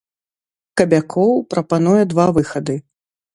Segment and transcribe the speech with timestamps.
[0.81, 2.75] Кабякоў прапануе два выхады.